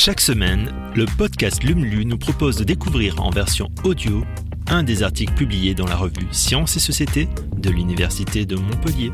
Chaque 0.00 0.20
semaine, 0.20 0.72
le 0.94 1.06
podcast 1.18 1.64
LUMLU 1.64 2.04
nous 2.04 2.18
propose 2.18 2.56
de 2.56 2.62
découvrir 2.62 3.20
en 3.20 3.30
version 3.30 3.68
audio 3.82 4.22
un 4.68 4.84
des 4.84 5.02
articles 5.02 5.34
publiés 5.34 5.74
dans 5.74 5.88
la 5.88 5.96
revue 5.96 6.28
Sciences 6.30 6.76
et 6.76 6.78
Société 6.78 7.28
de 7.56 7.68
l'Université 7.68 8.46
de 8.46 8.54
Montpellier. 8.54 9.10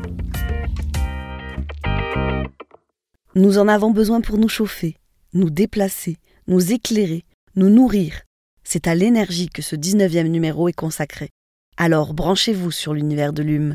Nous 3.33 3.57
en 3.57 3.67
avons 3.67 3.89
besoin 3.89 4.21
pour 4.21 4.37
nous 4.37 4.47
chauffer, 4.47 4.97
nous 5.33 5.49
déplacer, 5.49 6.17
nous 6.45 6.71
éclairer, 6.71 7.23
nous 7.55 7.71
nourrir. 7.71 8.21
C'est 8.63 8.85
à 8.85 8.93
l'énergie 8.93 9.49
que 9.49 9.63
ce 9.63 9.75
19e 9.75 10.27
numéro 10.27 10.69
est 10.69 10.73
consacré. 10.73 11.31
Alors 11.77 12.13
branchez-vous 12.13 12.69
sur 12.69 12.93
l'univers 12.93 13.33
de 13.33 13.41
l'UM. 13.41 13.73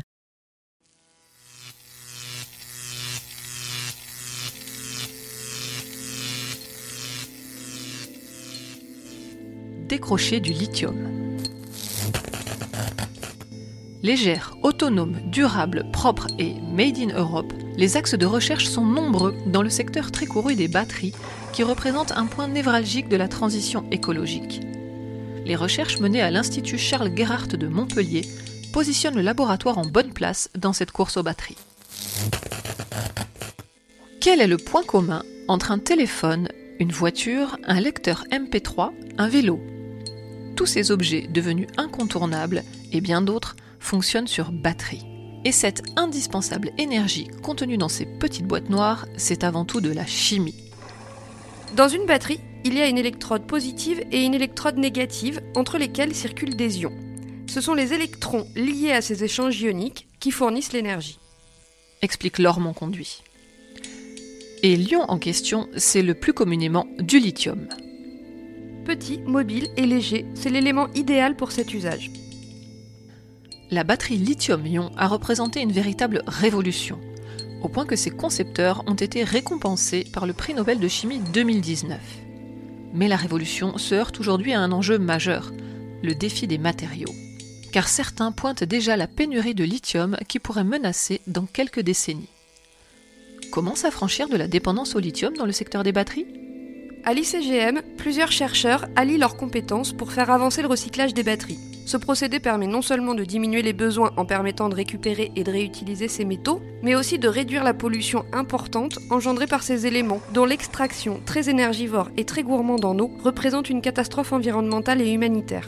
Décrocher 9.91 10.39
du 10.39 10.53
lithium. 10.53 10.95
Légère, 14.01 14.55
autonome, 14.63 15.17
durable, 15.25 15.85
propre 15.91 16.27
et 16.39 16.53
made 16.73 16.97
in 16.97 17.13
Europe, 17.13 17.51
les 17.75 17.97
axes 17.97 18.15
de 18.15 18.25
recherche 18.25 18.67
sont 18.67 18.85
nombreux 18.85 19.35
dans 19.47 19.61
le 19.61 19.69
secteur 19.69 20.09
très 20.09 20.27
couru 20.27 20.55
des 20.55 20.69
batteries, 20.69 21.11
qui 21.51 21.63
représente 21.63 22.13
un 22.13 22.25
point 22.25 22.47
névralgique 22.47 23.09
de 23.09 23.17
la 23.17 23.27
transition 23.27 23.83
écologique. 23.91 24.61
Les 25.43 25.57
recherches 25.57 25.99
menées 25.99 26.21
à 26.21 26.31
l'Institut 26.31 26.77
Charles 26.77 27.11
Gerhardt 27.13 27.57
de 27.57 27.67
Montpellier 27.67 28.21
positionnent 28.71 29.17
le 29.17 29.21
laboratoire 29.21 29.77
en 29.77 29.85
bonne 29.85 30.13
place 30.13 30.49
dans 30.57 30.71
cette 30.71 30.91
course 30.91 31.17
aux 31.17 31.23
batteries. 31.23 31.57
Quel 34.21 34.39
est 34.39 34.47
le 34.47 34.57
point 34.57 34.83
commun 34.83 35.23
entre 35.49 35.69
un 35.69 35.79
téléphone, 35.79 36.47
une 36.79 36.93
voiture, 36.93 37.57
un 37.65 37.81
lecteur 37.81 38.23
MP3, 38.31 38.91
un 39.17 39.27
vélo? 39.27 39.59
Tous 40.55 40.65
ces 40.65 40.91
objets 40.91 41.27
devenus 41.29 41.67
incontournables 41.77 42.63
et 42.91 43.01
bien 43.01 43.21
d'autres 43.21 43.55
fonctionnent 43.79 44.27
sur 44.27 44.51
batterie. 44.51 45.05
Et 45.43 45.51
cette 45.51 45.83
indispensable 45.95 46.71
énergie 46.77 47.27
contenue 47.41 47.77
dans 47.77 47.89
ces 47.89 48.05
petites 48.05 48.45
boîtes 48.45 48.69
noires, 48.69 49.07
c'est 49.17 49.43
avant 49.43 49.65
tout 49.65 49.81
de 49.81 49.91
la 49.91 50.05
chimie. 50.05 50.55
Dans 51.75 51.87
une 51.87 52.05
batterie, 52.05 52.39
il 52.63 52.75
y 52.75 52.81
a 52.81 52.87
une 52.87 52.97
électrode 52.97 53.47
positive 53.47 54.03
et 54.11 54.23
une 54.23 54.35
électrode 54.35 54.77
négative 54.77 55.41
entre 55.55 55.77
lesquelles 55.77 56.13
circulent 56.13 56.55
des 56.55 56.79
ions. 56.79 56.93
Ce 57.47 57.59
sont 57.59 57.73
les 57.73 57.93
électrons 57.93 58.45
liés 58.55 58.91
à 58.91 59.01
ces 59.01 59.23
échanges 59.23 59.59
ioniques 59.59 60.07
qui 60.19 60.31
fournissent 60.31 60.73
l'énergie. 60.73 61.17
Explique 62.01 62.37
Laure 62.37 62.59
conduit. 62.75 63.23
Et 64.63 64.75
l'ion 64.75 65.01
en 65.01 65.17
question, 65.17 65.67
c'est 65.75 66.03
le 66.03 66.13
plus 66.13 66.33
communément 66.33 66.87
du 66.99 67.19
lithium. 67.19 67.67
Petit, 68.85 69.19
mobile 69.19 69.67
et 69.77 69.85
léger, 69.85 70.25
c'est 70.33 70.49
l'élément 70.49 70.87
idéal 70.95 71.35
pour 71.35 71.51
cet 71.51 71.73
usage. 71.73 72.11
La 73.69 73.83
batterie 73.83 74.17
lithium-ion 74.17 74.91
a 74.97 75.07
représenté 75.07 75.61
une 75.61 75.71
véritable 75.71 76.23
révolution, 76.25 76.99
au 77.61 77.69
point 77.69 77.85
que 77.85 77.95
ses 77.95 78.09
concepteurs 78.09 78.83
ont 78.87 78.95
été 78.95 79.23
récompensés 79.23 80.05
par 80.11 80.25
le 80.25 80.33
prix 80.33 80.53
Nobel 80.55 80.79
de 80.79 80.87
chimie 80.87 81.21
2019. 81.31 81.99
Mais 82.93 83.07
la 83.07 83.15
révolution 83.15 83.77
se 83.77 83.93
heurte 83.93 84.19
aujourd'hui 84.19 84.53
à 84.53 84.59
un 84.59 84.71
enjeu 84.71 84.97
majeur, 84.97 85.51
le 86.01 86.15
défi 86.15 86.47
des 86.47 86.57
matériaux. 86.57 87.13
Car 87.71 87.87
certains 87.87 88.31
pointent 88.31 88.63
déjà 88.63 88.97
la 88.97 89.07
pénurie 89.07 89.55
de 89.55 89.63
lithium 89.63 90.17
qui 90.27 90.39
pourrait 90.39 90.63
menacer 90.63 91.21
dans 91.27 91.45
quelques 91.45 91.79
décennies. 91.79 92.27
Comment 93.51 93.75
s'affranchir 93.75 94.27
de 94.27 94.37
la 94.37 94.47
dépendance 94.47 94.95
au 94.95 94.99
lithium 94.99 95.35
dans 95.37 95.45
le 95.45 95.51
secteur 95.51 95.83
des 95.83 95.91
batteries? 95.91 96.25
À 97.03 97.13
l'ICGM, 97.13 97.81
plusieurs 97.97 98.31
chercheurs 98.31 98.85
allient 98.95 99.17
leurs 99.17 99.37
compétences 99.37 99.93
pour 99.93 100.11
faire 100.11 100.29
avancer 100.29 100.61
le 100.61 100.67
recyclage 100.67 101.13
des 101.13 101.23
batteries. 101.23 101.59
Ce 101.85 101.97
procédé 101.97 102.39
permet 102.39 102.67
non 102.67 102.81
seulement 102.81 103.15
de 103.15 103.23
diminuer 103.23 103.63
les 103.63 103.73
besoins 103.73 104.11
en 104.15 104.25
permettant 104.25 104.69
de 104.69 104.75
récupérer 104.75 105.31
et 105.35 105.43
de 105.43 105.51
réutiliser 105.51 106.07
ces 106.07 106.25
métaux, 106.25 106.61
mais 106.83 106.95
aussi 106.95 107.17
de 107.17 107.27
réduire 107.27 107.63
la 107.63 107.73
pollution 107.73 108.23
importante 108.31 108.99
engendrée 109.09 109.47
par 109.47 109.63
ces 109.63 109.87
éléments, 109.87 110.21
dont 110.33 110.45
l'extraction, 110.45 111.19
très 111.25 111.49
énergivore 111.49 112.09
et 112.17 112.25
très 112.25 112.43
gourmande 112.43 112.85
en 112.85 112.97
eau, 112.99 113.11
représente 113.23 113.69
une 113.69 113.81
catastrophe 113.81 114.31
environnementale 114.31 115.01
et 115.01 115.11
humanitaire. 115.11 115.67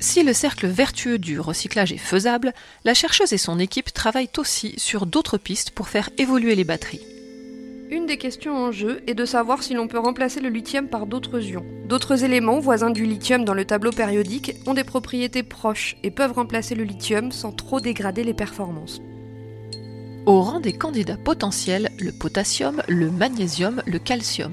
Si 0.00 0.22
le 0.22 0.32
cercle 0.32 0.66
vertueux 0.66 1.18
du 1.18 1.40
recyclage 1.40 1.92
est 1.92 1.98
faisable, 1.98 2.52
la 2.84 2.94
chercheuse 2.94 3.32
et 3.32 3.38
son 3.38 3.58
équipe 3.58 3.92
travaillent 3.92 4.28
aussi 4.36 4.74
sur 4.78 5.06
d'autres 5.06 5.38
pistes 5.38 5.70
pour 5.70 5.88
faire 5.88 6.10
évoluer 6.18 6.54
les 6.54 6.64
batteries. 6.64 7.17
Une 7.90 8.04
des 8.04 8.18
questions 8.18 8.54
en 8.54 8.70
jeu 8.70 9.00
est 9.06 9.14
de 9.14 9.24
savoir 9.24 9.62
si 9.62 9.72
l'on 9.72 9.88
peut 9.88 9.98
remplacer 9.98 10.40
le 10.40 10.50
lithium 10.50 10.88
par 10.88 11.06
d'autres 11.06 11.40
ions. 11.40 11.64
D'autres 11.86 12.22
éléments 12.22 12.58
voisins 12.58 12.90
du 12.90 13.06
lithium 13.06 13.46
dans 13.46 13.54
le 13.54 13.64
tableau 13.64 13.92
périodique 13.92 14.56
ont 14.66 14.74
des 14.74 14.84
propriétés 14.84 15.42
proches 15.42 15.96
et 16.02 16.10
peuvent 16.10 16.32
remplacer 16.32 16.74
le 16.74 16.84
lithium 16.84 17.32
sans 17.32 17.50
trop 17.50 17.80
dégrader 17.80 18.24
les 18.24 18.34
performances. 18.34 19.00
Au 20.26 20.42
rang 20.42 20.60
des 20.60 20.74
candidats 20.74 21.16
potentiels, 21.16 21.88
le 21.98 22.12
potassium, 22.12 22.82
le 22.88 23.10
magnésium, 23.10 23.82
le 23.86 23.98
calcium. 23.98 24.52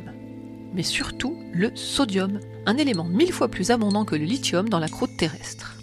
Mais 0.74 0.84
surtout 0.84 1.36
le 1.52 1.76
sodium, 1.76 2.40
un 2.66 2.78
élément 2.78 3.04
mille 3.04 3.34
fois 3.34 3.50
plus 3.50 3.70
abondant 3.70 4.06
que 4.06 4.16
le 4.16 4.24
lithium 4.24 4.70
dans 4.70 4.80
la 4.80 4.88
croûte 4.88 5.18
terrestre. 5.18 5.76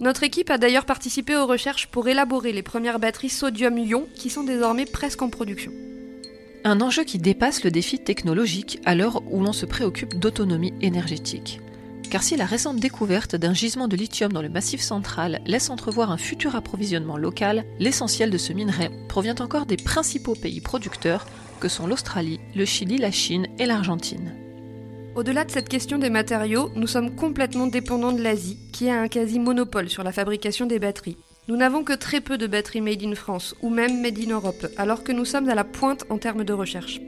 Notre 0.00 0.24
équipe 0.24 0.50
a 0.50 0.58
d'ailleurs 0.58 0.86
participé 0.86 1.36
aux 1.36 1.46
recherches 1.46 1.86
pour 1.86 2.08
élaborer 2.08 2.52
les 2.52 2.64
premières 2.64 2.98
batteries 2.98 3.28
sodium-ion 3.28 4.08
qui 4.16 4.28
sont 4.28 4.42
désormais 4.42 4.86
presque 4.86 5.22
en 5.22 5.30
production. 5.30 5.70
Un 6.64 6.80
enjeu 6.80 7.02
qui 7.02 7.18
dépasse 7.18 7.64
le 7.64 7.72
défi 7.72 7.98
technologique 7.98 8.78
à 8.84 8.94
l'heure 8.94 9.20
où 9.32 9.42
l'on 9.42 9.52
se 9.52 9.66
préoccupe 9.66 10.16
d'autonomie 10.16 10.72
énergétique. 10.80 11.60
Car 12.08 12.22
si 12.22 12.36
la 12.36 12.44
récente 12.44 12.78
découverte 12.78 13.34
d'un 13.34 13.52
gisement 13.52 13.88
de 13.88 13.96
lithium 13.96 14.32
dans 14.32 14.42
le 14.42 14.48
massif 14.48 14.80
central 14.80 15.40
laisse 15.44 15.70
entrevoir 15.70 16.12
un 16.12 16.16
futur 16.16 16.54
approvisionnement 16.54 17.16
local, 17.16 17.64
l'essentiel 17.80 18.30
de 18.30 18.38
ce 18.38 18.52
minerai 18.52 18.90
provient 19.08 19.34
encore 19.40 19.66
des 19.66 19.76
principaux 19.76 20.36
pays 20.36 20.60
producteurs 20.60 21.26
que 21.58 21.68
sont 21.68 21.88
l'Australie, 21.88 22.38
le 22.54 22.64
Chili, 22.64 22.96
la 22.96 23.10
Chine 23.10 23.48
et 23.58 23.66
l'Argentine. 23.66 24.32
Au-delà 25.16 25.44
de 25.44 25.50
cette 25.50 25.68
question 25.68 25.98
des 25.98 26.10
matériaux, 26.10 26.70
nous 26.76 26.86
sommes 26.86 27.16
complètement 27.16 27.66
dépendants 27.66 28.12
de 28.12 28.22
l'Asie, 28.22 28.58
qui 28.72 28.88
a 28.88 29.00
un 29.00 29.08
quasi-monopole 29.08 29.90
sur 29.90 30.04
la 30.04 30.12
fabrication 30.12 30.66
des 30.66 30.78
batteries. 30.78 31.16
Nous 31.48 31.56
n'avons 31.56 31.82
que 31.82 31.92
très 31.92 32.20
peu 32.20 32.38
de 32.38 32.46
batteries 32.46 32.80
made 32.80 33.02
in 33.02 33.16
France 33.16 33.56
ou 33.62 33.68
même 33.68 34.00
made 34.00 34.16
in 34.16 34.30
Europe, 34.30 34.68
alors 34.76 35.02
que 35.02 35.10
nous 35.10 35.24
sommes 35.24 35.48
à 35.48 35.56
la 35.56 35.64
pointe 35.64 36.04
en 36.08 36.16
termes 36.16 36.44
de 36.44 36.52
recherche. 36.52 37.00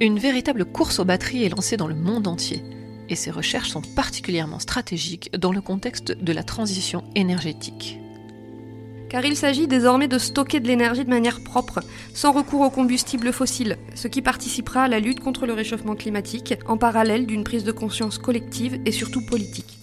Une 0.00 0.18
véritable 0.18 0.64
course 0.64 0.98
aux 0.98 1.04
batteries 1.04 1.44
est 1.44 1.48
lancée 1.48 1.76
dans 1.76 1.86
le 1.86 1.94
monde 1.94 2.26
entier, 2.26 2.64
et 3.08 3.14
ces 3.14 3.30
recherches 3.30 3.70
sont 3.70 3.82
particulièrement 3.82 4.58
stratégiques 4.58 5.30
dans 5.38 5.52
le 5.52 5.60
contexte 5.60 6.10
de 6.10 6.32
la 6.32 6.42
transition 6.42 7.04
énergétique. 7.14 8.00
Car 9.08 9.24
il 9.24 9.36
s'agit 9.36 9.68
désormais 9.68 10.08
de 10.08 10.18
stocker 10.18 10.58
de 10.58 10.66
l'énergie 10.66 11.04
de 11.04 11.10
manière 11.10 11.44
propre, 11.44 11.80
sans 12.12 12.32
recours 12.32 12.62
aux 12.62 12.70
combustibles 12.70 13.32
fossiles, 13.32 13.78
ce 13.94 14.08
qui 14.08 14.22
participera 14.22 14.82
à 14.82 14.88
la 14.88 14.98
lutte 14.98 15.20
contre 15.20 15.46
le 15.46 15.52
réchauffement 15.52 15.94
climatique, 15.94 16.54
en 16.66 16.76
parallèle 16.76 17.26
d'une 17.26 17.44
prise 17.44 17.62
de 17.62 17.70
conscience 17.70 18.18
collective 18.18 18.80
et 18.86 18.92
surtout 18.92 19.24
politique. 19.24 19.78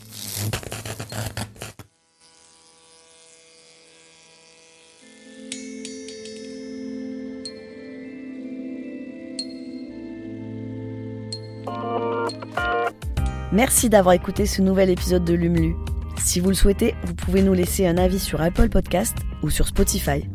Merci 13.53 13.87
d'avoir 13.87 14.13
écouté 14.13 14.45
ce 14.45 14.61
nouvel 14.61 14.89
épisode 14.89 15.23
de 15.23 15.33
Lumlu. 15.33 15.75
Si 16.17 16.41
vous 16.41 16.49
le 16.49 16.55
souhaitez, 16.55 16.95
vous 17.05 17.13
pouvez 17.13 17.41
nous 17.41 17.53
laisser 17.53 17.87
un 17.87 17.97
avis 17.97 18.19
sur 18.19 18.41
Apple 18.41 18.67
Podcast 18.67 19.15
ou 19.41 19.49
sur 19.49 19.67
Spotify. 19.67 20.27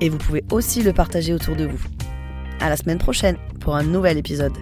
Et 0.00 0.08
vous 0.08 0.18
pouvez 0.18 0.44
aussi 0.52 0.82
le 0.82 0.92
partager 0.92 1.34
autour 1.34 1.56
de 1.56 1.66
vous. 1.66 1.80
À 2.60 2.68
la 2.68 2.76
semaine 2.76 2.98
prochaine 2.98 3.36
pour 3.58 3.74
un 3.74 3.82
nouvel 3.82 4.18
épisode. 4.18 4.52